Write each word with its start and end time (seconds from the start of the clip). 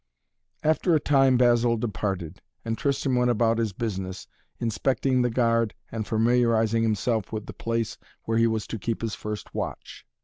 After 0.63 0.95
a 0.95 0.99
time 0.99 1.37
Basil 1.37 1.77
departed, 1.77 2.41
and 2.65 2.75
Tristan 2.75 3.13
went 3.15 3.29
about 3.29 3.59
his 3.59 3.71
business, 3.71 4.25
inspecting 4.59 5.21
the 5.21 5.29
guard 5.29 5.75
and 5.91 6.07
familiarizing 6.07 6.81
himself 6.81 7.31
with 7.31 7.45
the 7.45 7.53
place 7.53 7.99
where 8.23 8.39
he 8.39 8.47
was 8.47 8.65
to 8.65 8.79
keep 8.79 9.03
his 9.03 9.13
first 9.13 9.53
watch. 9.53 10.07